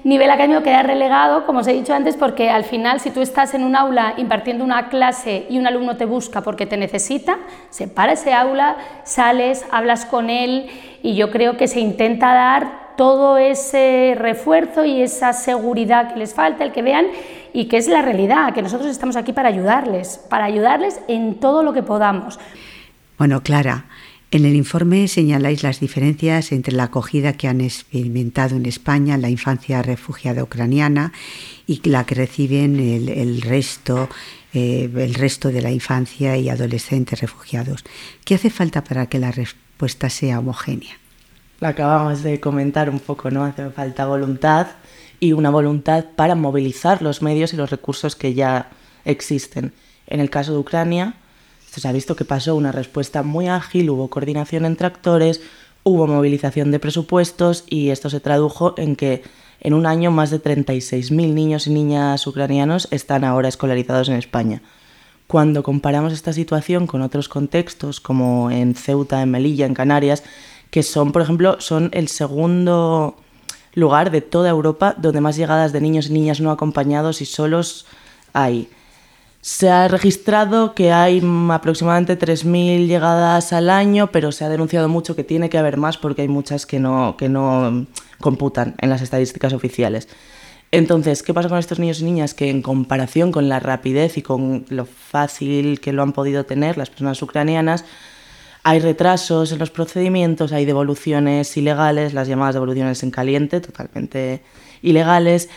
nivel 0.03 0.29
académico 0.29 0.63
queda 0.63 0.83
relegado, 0.83 1.45
como 1.45 1.59
os 1.59 1.67
he 1.67 1.73
dicho 1.73 1.93
antes, 1.93 2.17
porque 2.17 2.49
al 2.49 2.63
final 2.63 2.99
si 2.99 3.09
tú 3.11 3.21
estás 3.21 3.53
en 3.53 3.63
un 3.63 3.75
aula 3.75 4.13
impartiendo 4.17 4.63
una 4.63 4.89
clase 4.89 5.45
y 5.49 5.57
un 5.57 5.67
alumno 5.67 5.97
te 5.97 6.05
busca 6.05 6.41
porque 6.41 6.65
te 6.65 6.77
necesita, 6.77 7.37
se 7.69 7.87
para 7.87 8.13
ese 8.13 8.33
aula, 8.33 8.77
sales, 9.03 9.65
hablas 9.71 10.05
con 10.05 10.29
él 10.29 10.67
y 11.01 11.15
yo 11.15 11.31
creo 11.31 11.57
que 11.57 11.67
se 11.67 11.79
intenta 11.79 12.33
dar 12.33 12.83
todo 12.97 13.37
ese 13.37 14.15
refuerzo 14.17 14.85
y 14.85 15.01
esa 15.01 15.33
seguridad 15.33 16.13
que 16.13 16.19
les 16.19 16.33
falta, 16.33 16.63
el 16.63 16.71
que 16.71 16.81
vean 16.81 17.07
y 17.53 17.65
que 17.65 17.77
es 17.77 17.87
la 17.87 18.01
realidad, 18.01 18.53
que 18.53 18.61
nosotros 18.61 18.89
estamos 18.89 19.15
aquí 19.15 19.33
para 19.33 19.49
ayudarles, 19.49 20.19
para 20.29 20.45
ayudarles 20.45 20.99
en 21.07 21.39
todo 21.39 21.63
lo 21.63 21.73
que 21.73 21.83
podamos. 21.83 22.39
Bueno, 23.17 23.41
Clara, 23.41 23.85
en 24.33 24.45
el 24.45 24.55
informe 24.55 25.07
señaláis 25.07 25.61
las 25.61 25.79
diferencias 25.79 26.51
entre 26.51 26.73
la 26.73 26.85
acogida 26.85 27.33
que 27.33 27.47
han 27.47 27.61
experimentado 27.61 28.55
en 28.55 28.65
España 28.65 29.15
la 29.15 29.29
infancia 29.29 29.83
refugiada 29.83 30.41
ucraniana 30.41 31.13
y 31.67 31.87
la 31.87 32.03
que 32.07 32.15
reciben 32.15 32.79
el, 32.79 33.41
resto, 33.43 34.09
eh, 34.55 34.89
el 34.91 35.13
resto 35.13 35.49
de 35.49 35.61
la 35.61 35.69
infancia 35.69 36.35
y 36.35 36.49
adolescentes 36.49 37.21
refugiados. 37.21 37.83
¿Qué 38.25 38.33
hace 38.33 38.49
falta 38.49 38.83
para 38.83 39.05
que 39.05 39.19
la 39.19 39.31
respuesta 39.31 40.09
sea 40.09 40.39
homogénea? 40.39 40.97
Lo 41.59 41.67
acabamos 41.67 42.23
de 42.23 42.39
comentar 42.39 42.89
un 42.89 42.99
poco, 42.99 43.29
¿no? 43.29 43.45
Hace 43.45 43.69
falta 43.69 44.07
voluntad 44.07 44.65
y 45.19 45.33
una 45.33 45.51
voluntad 45.51 46.05
para 46.15 46.33
movilizar 46.33 47.03
los 47.03 47.21
medios 47.21 47.53
y 47.53 47.57
los 47.57 47.69
recursos 47.69 48.15
que 48.15 48.33
ya 48.33 48.71
existen. 49.05 49.73
En 50.07 50.19
el 50.19 50.31
caso 50.31 50.53
de 50.53 50.57
Ucrania, 50.57 51.17
se 51.79 51.87
ha 51.87 51.91
visto 51.91 52.15
que 52.15 52.25
pasó 52.25 52.55
una 52.55 52.71
respuesta 52.71 53.23
muy 53.23 53.47
ágil, 53.47 53.89
hubo 53.89 54.09
coordinación 54.09 54.65
entre 54.65 54.87
actores, 54.87 55.41
hubo 55.83 56.07
movilización 56.07 56.71
de 56.71 56.79
presupuestos 56.79 57.63
y 57.69 57.89
esto 57.89 58.09
se 58.09 58.19
tradujo 58.19 58.73
en 58.77 58.95
que 58.95 59.23
en 59.59 59.73
un 59.73 59.85
año 59.85 60.11
más 60.11 60.29
de 60.29 60.41
36.000 60.41 61.33
niños 61.33 61.67
y 61.67 61.71
niñas 61.71 62.27
ucranianos 62.27 62.87
están 62.91 63.23
ahora 63.23 63.47
escolarizados 63.47 64.09
en 64.09 64.15
España. 64.15 64.61
Cuando 65.27 65.63
comparamos 65.63 66.13
esta 66.13 66.33
situación 66.33 66.85
con 66.85 67.01
otros 67.01 67.29
contextos, 67.29 67.99
como 67.99 68.51
en 68.51 68.75
Ceuta, 68.75 69.21
en 69.21 69.31
Melilla, 69.31 69.65
en 69.65 69.73
Canarias, 69.73 70.23
que 70.69 70.83
son, 70.83 71.11
por 71.11 71.21
ejemplo, 71.21 71.59
son 71.59 71.89
el 71.93 72.07
segundo 72.07 73.15
lugar 73.73 74.11
de 74.11 74.21
toda 74.21 74.49
Europa 74.49 74.95
donde 74.97 75.21
más 75.21 75.37
llegadas 75.37 75.71
de 75.71 75.81
niños 75.81 76.07
y 76.07 76.13
niñas 76.13 76.41
no 76.41 76.51
acompañados 76.51 77.21
y 77.21 77.25
solos 77.25 77.85
hay. 78.33 78.69
Se 79.43 79.69
ha 79.69 79.89
registrado 79.89 80.73
que 80.73 80.93
hay 80.93 81.21
aproximadamente 81.51 82.17
3.000 82.17 82.87
llegadas 82.87 83.51
al 83.51 83.69
año, 83.69 84.09
pero 84.09 84.31
se 84.31 84.45
ha 84.45 84.49
denunciado 84.49 84.87
mucho 84.87 85.17
que 85.17 85.25
tiene 85.25 85.49
que 85.49 85.57
haber 85.57 85.75
más 85.75 85.97
porque 85.97 86.21
hay 86.21 86.29
muchas 86.29 86.65
que 86.65 86.79
no, 86.79 87.17
que 87.17 87.27
no 87.27 87.85
computan 88.21 88.75
en 88.79 88.89
las 88.89 89.01
estadísticas 89.01 89.51
oficiales. 89.51 90.07
Entonces, 90.71 91.23
¿qué 91.23 91.33
pasa 91.33 91.49
con 91.49 91.57
estos 91.57 91.77
niños 91.77 91.99
y 91.99 92.05
niñas 92.05 92.33
que 92.33 92.49
en 92.49 92.61
comparación 92.61 93.33
con 93.33 93.49
la 93.49 93.59
rapidez 93.59 94.17
y 94.17 94.21
con 94.21 94.63
lo 94.69 94.85
fácil 94.85 95.81
que 95.81 95.91
lo 95.91 96.03
han 96.03 96.13
podido 96.13 96.45
tener 96.45 96.77
las 96.77 96.89
personas 96.89 97.21
ucranianas, 97.21 97.83
hay 98.63 98.79
retrasos 98.79 99.51
en 99.51 99.59
los 99.59 99.71
procedimientos, 99.71 100.53
hay 100.53 100.63
devoluciones 100.63 101.57
ilegales, 101.57 102.13
las 102.13 102.29
llamadas 102.29 102.55
devoluciones 102.55 103.03
en 103.03 103.11
caliente, 103.11 103.59
totalmente 103.59 104.41
ilegales, 104.81 105.49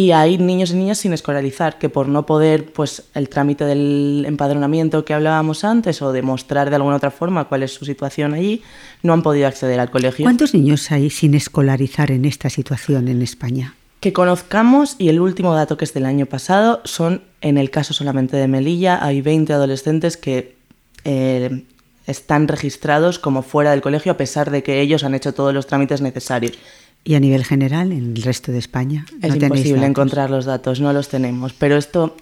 y 0.00 0.12
hay 0.12 0.38
niños 0.38 0.70
y 0.70 0.76
niñas 0.76 0.96
sin 0.96 1.12
escolarizar, 1.12 1.78
que 1.78 1.90
por 1.90 2.08
no 2.08 2.24
poder, 2.24 2.72
pues 2.72 3.02
el 3.12 3.28
trámite 3.28 3.66
del 3.66 4.24
empadronamiento 4.26 5.04
que 5.04 5.12
hablábamos 5.12 5.62
antes 5.62 6.00
o 6.00 6.10
demostrar 6.10 6.70
de 6.70 6.76
alguna 6.76 6.96
otra 6.96 7.10
forma 7.10 7.44
cuál 7.44 7.64
es 7.64 7.74
su 7.74 7.84
situación 7.84 8.32
allí, 8.32 8.62
no 9.02 9.12
han 9.12 9.22
podido 9.22 9.46
acceder 9.46 9.78
al 9.78 9.90
colegio. 9.90 10.24
¿Cuántos 10.24 10.54
niños 10.54 10.90
hay 10.90 11.10
sin 11.10 11.34
escolarizar 11.34 12.10
en 12.12 12.24
esta 12.24 12.48
situación 12.48 13.08
en 13.08 13.20
España? 13.20 13.74
Que 14.00 14.14
conozcamos, 14.14 14.96
y 14.96 15.10
el 15.10 15.20
último 15.20 15.54
dato 15.54 15.76
que 15.76 15.84
es 15.84 15.92
del 15.92 16.06
año 16.06 16.24
pasado, 16.24 16.80
son, 16.84 17.20
en 17.42 17.58
el 17.58 17.68
caso 17.68 17.92
solamente 17.92 18.38
de 18.38 18.48
Melilla, 18.48 19.04
hay 19.04 19.20
20 19.20 19.52
adolescentes 19.52 20.16
que 20.16 20.56
eh, 21.04 21.62
están 22.06 22.48
registrados 22.48 23.18
como 23.18 23.42
fuera 23.42 23.72
del 23.72 23.82
colegio 23.82 24.12
a 24.12 24.16
pesar 24.16 24.50
de 24.50 24.62
que 24.62 24.80
ellos 24.80 25.04
han 25.04 25.14
hecho 25.14 25.34
todos 25.34 25.52
los 25.52 25.66
trámites 25.66 26.00
necesarios. 26.00 26.58
¿Y 27.02 27.14
a 27.14 27.20
nivel 27.20 27.44
general, 27.44 27.92
en 27.92 28.14
el 28.16 28.22
resto 28.22 28.52
de 28.52 28.58
España? 28.58 29.06
Es 29.22 29.34
imposible 29.34 29.86
encontrar 29.86 30.30
los 30.30 30.44
datos, 30.44 30.80
no 30.80 30.92
los 30.92 31.08
tenemos. 31.08 31.54
Pero 31.54 31.76
esto, 31.76 32.14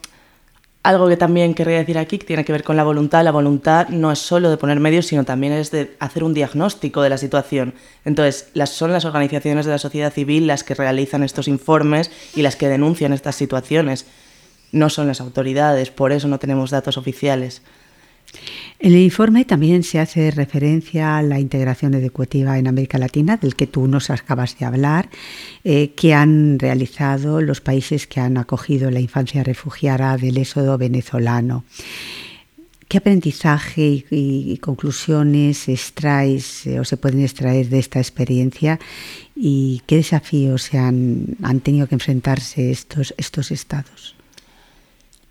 algo 0.84 1.08
que 1.08 1.16
también 1.16 1.54
querría 1.54 1.78
decir 1.78 1.98
aquí, 1.98 2.18
que 2.18 2.26
tiene 2.26 2.44
que 2.44 2.52
ver 2.52 2.62
con 2.62 2.76
la 2.76 2.84
voluntad. 2.84 3.24
La 3.24 3.32
voluntad 3.32 3.88
no 3.88 4.12
es 4.12 4.20
solo 4.20 4.50
de 4.50 4.56
poner 4.56 4.78
medios, 4.78 5.06
sino 5.06 5.24
también 5.24 5.52
es 5.52 5.72
de 5.72 5.96
hacer 5.98 6.22
un 6.22 6.32
diagnóstico 6.32 7.02
de 7.02 7.10
la 7.10 7.18
situación. 7.18 7.74
Entonces, 8.04 8.50
las, 8.54 8.70
son 8.70 8.92
las 8.92 9.04
organizaciones 9.04 9.66
de 9.66 9.72
la 9.72 9.78
sociedad 9.78 10.12
civil 10.12 10.46
las 10.46 10.62
que 10.62 10.74
realizan 10.74 11.24
estos 11.24 11.48
informes 11.48 12.10
y 12.36 12.42
las 12.42 12.54
que 12.54 12.68
denuncian 12.68 13.12
estas 13.12 13.34
situaciones. 13.34 14.06
No 14.70 14.90
son 14.90 15.08
las 15.08 15.20
autoridades, 15.20 15.90
por 15.90 16.12
eso 16.12 16.28
no 16.28 16.38
tenemos 16.38 16.70
datos 16.70 16.96
oficiales. 16.96 17.62
En 18.80 18.92
el 18.92 19.00
informe 19.00 19.44
también 19.44 19.82
se 19.82 19.98
hace 19.98 20.30
referencia 20.30 21.18
a 21.18 21.22
la 21.22 21.40
integración 21.40 21.94
educativa 21.94 22.58
en 22.58 22.68
América 22.68 22.96
Latina, 22.96 23.36
del 23.36 23.56
que 23.56 23.66
tú 23.66 23.88
nos 23.88 24.08
acabas 24.08 24.56
de 24.56 24.66
hablar, 24.66 25.10
eh, 25.64 25.94
que 25.96 26.14
han 26.14 26.60
realizado 26.60 27.40
los 27.40 27.60
países 27.60 28.06
que 28.06 28.20
han 28.20 28.36
acogido 28.36 28.92
la 28.92 29.00
infancia 29.00 29.42
refugiada 29.42 30.16
del 30.16 30.36
éxodo 30.36 30.78
venezolano. 30.78 31.64
¿Qué 32.86 32.98
aprendizaje 32.98 34.06
y, 34.10 34.56
conclusiones 34.58 35.68
extraes 35.68 36.64
eh, 36.66 36.78
o 36.78 36.84
se 36.84 36.96
pueden 36.96 37.22
extraer 37.22 37.68
de 37.68 37.80
esta 37.80 37.98
experiencia 37.98 38.78
y 39.34 39.82
qué 39.86 39.96
desafíos 39.96 40.62
se 40.62 40.78
han, 40.78 41.36
han 41.42 41.60
tenido 41.60 41.88
que 41.88 41.96
enfrentarse 41.96 42.70
estos, 42.70 43.12
estos 43.18 43.50
estados? 43.50 44.14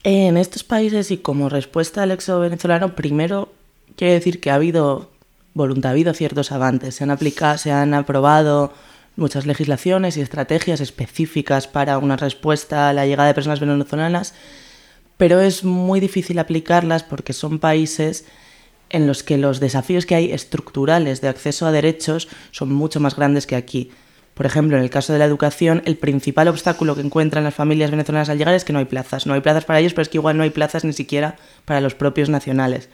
En 0.09 0.37
estos 0.37 0.63
países 0.63 1.11
y 1.11 1.17
como 1.17 1.49
respuesta 1.49 2.01
al 2.01 2.11
éxodo 2.11 2.39
venezolano, 2.39 2.95
primero 2.95 3.51
quiero 3.97 4.13
decir 4.13 4.39
que 4.39 4.49
ha 4.49 4.55
habido 4.55 5.11
voluntad, 5.53 5.89
ha 5.89 5.91
habido 5.91 6.13
ciertos 6.13 6.53
avances, 6.53 6.95
se 6.95 7.03
han 7.03 7.11
aplicado, 7.11 7.57
se 7.57 7.73
han 7.73 7.93
aprobado 7.93 8.71
muchas 9.17 9.45
legislaciones 9.45 10.15
y 10.15 10.21
estrategias 10.21 10.79
específicas 10.79 11.67
para 11.67 11.97
una 11.97 12.15
respuesta 12.15 12.87
a 12.87 12.93
la 12.93 13.05
llegada 13.05 13.27
de 13.27 13.33
personas 13.33 13.59
venezolanas, 13.59 14.33
pero 15.17 15.41
es 15.41 15.65
muy 15.65 15.99
difícil 15.99 16.39
aplicarlas 16.39 17.03
porque 17.03 17.33
son 17.33 17.59
países 17.59 18.23
en 18.89 19.07
los 19.07 19.23
que 19.23 19.37
los 19.37 19.59
desafíos 19.59 20.05
que 20.05 20.15
hay 20.15 20.31
estructurales 20.31 21.19
de 21.19 21.27
acceso 21.27 21.65
a 21.65 21.73
derechos 21.73 22.29
son 22.51 22.71
mucho 22.71 23.01
más 23.01 23.17
grandes 23.17 23.45
que 23.45 23.57
aquí. 23.57 23.91
Por 24.37 24.45
ejemplo, 24.45 24.77
en 24.77 24.83
el 24.83 24.91
caso 24.91 25.13
de 25.13 25.19
la 25.19 25.25
educación, 25.25 25.81
el 25.85 25.97
principal 25.97 26.47
obstáculo 26.47 26.93
que 26.93 27.01
encuentran 27.01 27.43
las 27.43 27.55
familias 27.55 27.89
venezolanas 27.89 28.29
al 28.29 28.37
llegar 28.37 28.53
es 28.53 28.63
que 28.63 28.71
no 28.71 28.77
hay 28.77 28.85
plazas. 28.85 29.25
No 29.25 29.33
hay 29.33 29.41
plazas 29.41 29.65
para 29.65 29.79
ellos, 29.79 29.93
pero 29.93 30.03
es 30.03 30.09
que 30.09 30.19
igual 30.19 30.37
no 30.37 30.43
hay 30.43 30.51
plazas 30.51 30.85
ni 30.85 30.93
siquiera 30.93 31.37
para 31.65 31.81
los 31.81 31.95
propios 31.95 32.29
nacionales. 32.29 32.87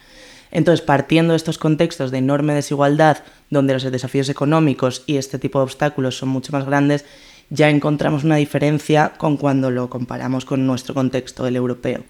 Entonces, 0.51 0.85
partiendo 0.85 1.33
de 1.33 1.37
estos 1.37 1.57
contextos 1.57 2.11
de 2.11 2.19
enorme 2.19 2.53
desigualdad, 2.53 3.17
donde 3.49 3.73
los 3.73 3.83
desafíos 3.83 4.29
económicos 4.29 5.03
y 5.05 5.17
este 5.17 5.37
tipo 5.37 5.59
de 5.59 5.63
obstáculos 5.63 6.15
son 6.17 6.29
mucho 6.29 6.53
más 6.53 6.65
grandes, 6.65 7.03
ya 7.49 7.69
encontramos 7.69 8.23
una 8.23 8.37
diferencia 8.37 9.11
con 9.17 9.35
cuando 9.35 9.69
lo 9.69 9.89
comparamos 9.89 10.45
con 10.45 10.65
nuestro 10.65 10.93
contexto, 10.93 11.45
el 11.45 11.57
europeo. 11.57 12.05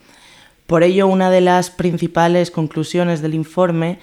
Por 0.68 0.84
ello, 0.84 1.08
una 1.08 1.32
de 1.32 1.42
las 1.42 1.72
principales 1.72 2.52
conclusiones 2.52 3.24
del 3.24 3.34
informe 3.34 3.98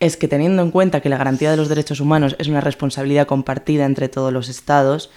es 0.00 0.16
que 0.16 0.28
teniendo 0.28 0.62
en 0.62 0.70
cuenta 0.70 1.00
que 1.00 1.08
la 1.08 1.18
garantía 1.18 1.50
de 1.50 1.56
los 1.56 1.68
derechos 1.68 2.00
humanos 2.00 2.36
es 2.38 2.48
una 2.48 2.60
responsabilidad 2.60 3.26
compartida 3.26 3.84
entre 3.84 4.08
todos 4.08 4.32
los 4.32 4.48
Estados, 4.48 5.10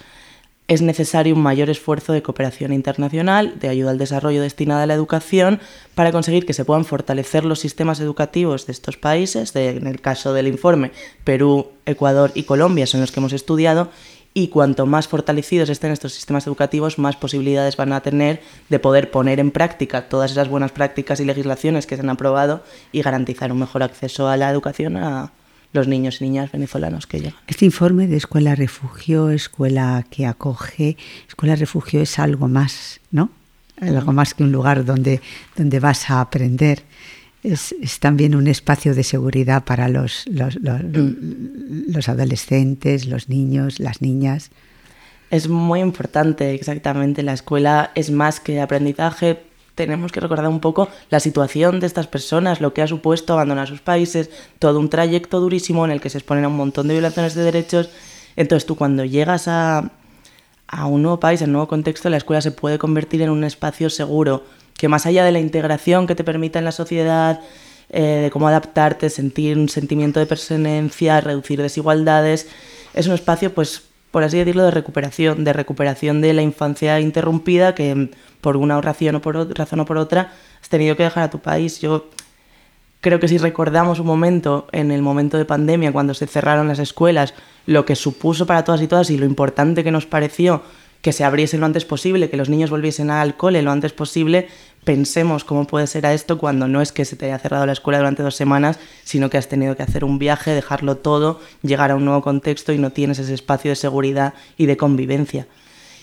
es 0.68 0.80
necesario 0.80 1.34
un 1.34 1.42
mayor 1.42 1.70
esfuerzo 1.70 2.12
de 2.12 2.22
cooperación 2.22 2.72
internacional, 2.72 3.58
de 3.58 3.68
ayuda 3.68 3.90
al 3.90 3.98
desarrollo 3.98 4.40
destinada 4.40 4.84
a 4.84 4.86
la 4.86 4.94
educación, 4.94 5.60
para 5.94 6.12
conseguir 6.12 6.46
que 6.46 6.54
se 6.54 6.64
puedan 6.64 6.84
fortalecer 6.84 7.44
los 7.44 7.58
sistemas 7.58 8.00
educativos 8.00 8.66
de 8.66 8.72
estos 8.72 8.96
países, 8.96 9.54
en 9.54 9.86
el 9.86 10.00
caso 10.00 10.32
del 10.32 10.46
informe, 10.46 10.92
Perú, 11.24 11.68
Ecuador 11.84 12.30
y 12.34 12.44
Colombia 12.44 12.86
son 12.86 13.00
los 13.00 13.12
que 13.12 13.20
hemos 13.20 13.32
estudiado, 13.32 13.90
y 14.34 14.48
cuanto 14.48 14.86
más 14.86 15.08
fortalecidos 15.08 15.68
estén 15.68 15.92
estos 15.92 16.14
sistemas 16.14 16.46
educativos, 16.46 16.98
más 16.98 17.16
posibilidades 17.16 17.76
van 17.76 17.92
a 17.92 18.00
tener 18.00 18.40
de 18.68 18.78
poder 18.78 19.10
poner 19.10 19.40
en 19.40 19.50
práctica 19.50 20.08
todas 20.08 20.30
esas 20.30 20.48
buenas 20.48 20.72
prácticas 20.72 21.20
y 21.20 21.24
legislaciones 21.24 21.86
que 21.86 21.96
se 21.96 22.02
han 22.02 22.10
aprobado 22.10 22.64
y 22.92 23.02
garantizar 23.02 23.52
un 23.52 23.58
mejor 23.58 23.82
acceso 23.82 24.28
a 24.28 24.36
la 24.36 24.50
educación 24.50 24.96
a 24.96 25.32
los 25.72 25.88
niños 25.88 26.20
y 26.20 26.24
niñas 26.24 26.52
venezolanos 26.52 27.06
que 27.06 27.18
llegan. 27.18 27.34
Este 27.46 27.64
informe 27.64 28.06
de 28.06 28.16
Escuela 28.16 28.54
Refugio, 28.54 29.30
escuela 29.30 30.04
que 30.10 30.26
acoge, 30.26 30.96
Escuela 31.28 31.56
Refugio 31.56 32.00
es 32.02 32.18
algo 32.18 32.48
más, 32.48 33.00
¿no? 33.10 33.30
Algo 33.80 34.12
más 34.12 34.34
que 34.34 34.44
un 34.44 34.52
lugar 34.52 34.84
donde, 34.84 35.20
donde 35.56 35.80
vas 35.80 36.10
a 36.10 36.20
aprender 36.20 36.82
es, 37.42 37.74
también 38.00 38.34
un 38.34 38.46
espacio 38.46 38.94
de 38.94 39.02
seguridad 39.02 39.64
para 39.64 39.88
los, 39.88 40.24
los, 40.26 42.08
adolescentes, 42.08 43.06
los 43.06 43.28
niños, 43.28 43.80
las 43.80 44.00
niñas. 44.00 44.50
Es 45.30 45.48
muy 45.48 45.80
importante, 45.80 46.54
exactamente. 46.54 47.22
La 47.22 47.32
escuela 47.32 47.90
es 47.94 48.10
más 48.10 48.38
que 48.38 48.60
aprendizaje. 48.60 49.42
Tenemos 49.74 50.12
que 50.12 50.20
recordar 50.20 50.48
un 50.48 50.60
poco 50.60 50.88
la 51.10 51.18
situación 51.18 51.80
de 51.80 51.86
estas 51.86 52.06
personas, 52.06 52.60
lo 52.60 52.74
que 52.74 52.82
ha 52.82 52.86
supuesto 52.86 53.32
abandonar 53.32 53.66
sus 53.66 53.80
países, 53.80 54.30
todo 54.58 54.78
un 54.78 54.90
trayecto 54.90 55.40
durísimo 55.40 55.84
en 55.84 55.90
el 55.90 56.00
que 56.00 56.10
se 56.10 56.18
exponen 56.18 56.44
a 56.44 56.48
un 56.48 56.56
montón 56.56 56.88
de 56.88 56.94
violaciones 56.94 57.34
de 57.34 57.42
derechos. 57.42 57.90
Entonces 58.36 58.66
tú 58.66 58.76
cuando 58.76 59.04
llegas 59.04 59.48
a, 59.48 59.90
a 60.68 60.86
un 60.86 61.02
nuevo 61.02 61.18
país, 61.18 61.40
a 61.40 61.46
un 61.46 61.52
nuevo 61.52 61.68
contexto, 61.68 62.10
la 62.10 62.18
escuela 62.18 62.42
se 62.42 62.52
puede 62.52 62.78
convertir 62.78 63.22
en 63.22 63.30
un 63.30 63.44
espacio 63.44 63.88
seguro, 63.88 64.44
que 64.76 64.88
más 64.88 65.06
allá 65.06 65.24
de 65.24 65.32
la 65.32 65.40
integración 65.40 66.06
que 66.06 66.14
te 66.14 66.24
permita 66.24 66.58
en 66.58 66.64
la 66.64 66.72
sociedad, 66.72 67.40
eh, 67.90 68.20
de 68.22 68.30
cómo 68.30 68.48
adaptarte, 68.48 69.10
sentir 69.10 69.58
un 69.58 69.68
sentimiento 69.68 70.18
de 70.18 70.26
pertenencia, 70.26 71.20
reducir 71.20 71.60
desigualdades, 71.60 72.48
es 72.94 73.06
un 73.06 73.12
espacio, 73.12 73.52
pues, 73.52 73.82
por 74.10 74.24
así 74.24 74.38
decirlo, 74.38 74.64
de 74.64 74.70
recuperación, 74.70 75.44
de 75.44 75.52
recuperación 75.52 76.20
de 76.20 76.32
la 76.32 76.42
infancia 76.42 77.00
interrumpida 77.00 77.74
que 77.74 78.10
por 78.40 78.56
una 78.56 78.80
razón 78.80 79.16
o 79.16 79.22
por, 79.22 79.58
razón 79.58 79.80
o 79.80 79.84
por 79.84 79.98
otra 79.98 80.32
has 80.60 80.68
tenido 80.68 80.96
que 80.96 81.02
dejar 81.02 81.24
a 81.24 81.30
tu 81.30 81.40
país. 81.40 81.80
Yo 81.80 82.08
creo 83.02 83.20
que 83.20 83.28
si 83.28 83.36
recordamos 83.36 83.98
un 83.98 84.06
momento, 84.06 84.68
en 84.72 84.90
el 84.90 85.02
momento 85.02 85.36
de 85.36 85.44
pandemia, 85.44 85.92
cuando 85.92 86.14
se 86.14 86.26
cerraron 86.26 86.68
las 86.68 86.78
escuelas, 86.78 87.34
lo 87.66 87.84
que 87.84 87.96
supuso 87.96 88.46
para 88.46 88.64
todas 88.64 88.80
y 88.80 88.86
todas 88.86 89.10
y 89.10 89.18
lo 89.18 89.26
importante 89.26 89.84
que 89.84 89.90
nos 89.90 90.06
pareció 90.06 90.62
que 91.02 91.12
se 91.12 91.24
abriese 91.24 91.58
lo 91.58 91.66
antes 91.66 91.84
posible, 91.84 92.30
que 92.30 92.36
los 92.36 92.48
niños 92.48 92.70
volviesen 92.70 93.10
al 93.10 93.36
cole 93.36 93.60
lo 93.60 93.72
antes 93.72 93.92
posible, 93.92 94.48
pensemos 94.84 95.44
cómo 95.44 95.66
puede 95.66 95.86
ser 95.88 96.06
a 96.06 96.14
esto 96.14 96.38
cuando 96.38 96.68
no 96.68 96.80
es 96.80 96.92
que 96.92 97.04
se 97.04 97.16
te 97.16 97.26
haya 97.26 97.38
cerrado 97.38 97.66
la 97.66 97.72
escuela 97.72 97.98
durante 97.98 98.22
dos 98.22 98.36
semanas, 98.36 98.78
sino 99.04 99.28
que 99.28 99.36
has 99.36 99.48
tenido 99.48 99.76
que 99.76 99.82
hacer 99.82 100.04
un 100.04 100.18
viaje, 100.18 100.52
dejarlo 100.52 100.96
todo, 100.96 101.40
llegar 101.62 101.90
a 101.90 101.96
un 101.96 102.04
nuevo 102.04 102.22
contexto 102.22 102.72
y 102.72 102.78
no 102.78 102.90
tienes 102.90 103.18
ese 103.18 103.34
espacio 103.34 103.70
de 103.72 103.76
seguridad 103.76 104.34
y 104.56 104.66
de 104.66 104.76
convivencia. 104.76 105.46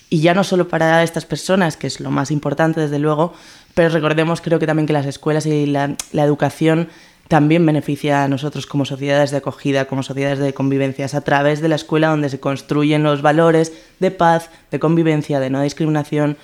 Y 0.10 0.22
ya 0.22 0.34
no 0.34 0.44
solo 0.44 0.68
para 0.68 1.04
estas 1.04 1.26
personas, 1.26 1.78
que 1.78 1.88
es 1.88 2.00
lo 2.00 2.12
más 2.12 2.30
importante 2.32 2.82
desde 2.82 3.00
luego, 3.00 3.34
pero 3.76 3.90
recordemos 3.90 4.42
creo 4.42 4.60
que 4.60 4.68
también 4.68 4.88
que 4.88 4.94
las 4.94 5.06
escuelas 5.06 5.46
y 5.46 5.66
la, 5.66 5.96
la 6.12 6.24
educación 6.24 6.90
también 7.30 7.64
beneficia 7.64 8.24
a 8.24 8.28
nosotros 8.28 8.66
como 8.66 8.86
sociedades 8.86 9.30
de 9.30 9.38
acogida, 9.38 9.86
como 9.86 10.02
sociedades 10.02 10.40
de 10.40 10.56
convivencias, 10.56 11.14
a 11.14 11.22
través 11.22 11.62
de 11.62 11.70
la 11.70 11.76
escuela 11.76 12.10
donde 12.10 12.28
se 12.28 12.40
construyen 12.40 13.04
los 13.04 13.22
valores 13.22 13.72
de 14.00 14.10
paz, 14.10 14.50
de 14.72 14.80
convivencia, 14.80 15.40
de 15.40 15.52
no 15.52 15.62
discriminación 15.62 16.38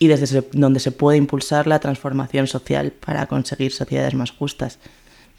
y 0.00 0.08
desde 0.08 0.42
donde 0.52 0.80
se 0.80 0.90
puede 0.90 1.16
impulsar 1.16 1.68
la 1.68 1.78
transformación 1.78 2.48
social 2.48 2.90
para 2.90 3.28
conseguir 3.28 3.70
sociedades 3.70 4.14
más 4.14 4.32
justas. 4.32 4.80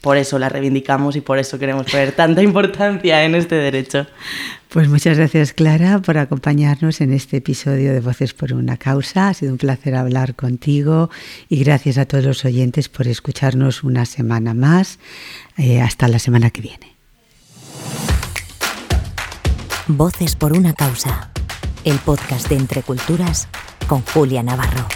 Por 0.04 0.18
eso 0.18 0.38
la 0.38 0.50
reivindicamos 0.50 1.16
y 1.16 1.22
por 1.22 1.38
eso 1.38 1.58
queremos 1.58 1.90
poner 1.90 2.12
tanta 2.12 2.42
importancia 2.42 3.24
en 3.24 3.34
este 3.34 3.54
derecho. 3.54 4.06
Pues 4.68 4.86
muchas 4.86 5.16
gracias 5.16 5.54
Clara 5.54 5.98
por 6.00 6.18
acompañarnos 6.18 7.00
en 7.00 7.14
este 7.14 7.38
episodio 7.38 7.90
de 7.94 8.00
Voces 8.00 8.34
por 8.34 8.52
una 8.52 8.76
causa. 8.76 9.28
Ha 9.28 9.34
sido 9.34 9.52
un 9.52 9.56
placer 9.56 9.94
hablar 9.94 10.34
contigo 10.34 11.08
y 11.48 11.64
gracias 11.64 11.96
a 11.96 12.04
todos 12.04 12.22
los 12.22 12.44
oyentes 12.44 12.90
por 12.90 13.08
escucharnos 13.08 13.82
una 13.82 14.04
semana 14.04 14.52
más. 14.52 14.98
Eh, 15.56 15.80
hasta 15.80 16.06
la 16.06 16.18
semana 16.18 16.50
que 16.50 16.60
viene. 16.60 16.94
Voces 19.86 20.36
por 20.36 20.52
una 20.52 20.74
causa, 20.74 21.30
el 21.86 21.96
podcast 22.00 22.50
de 22.50 22.56
Entre 22.56 22.82
Culturas 22.82 23.48
con 23.88 24.02
Julia 24.02 24.42
Navarro. 24.42 24.86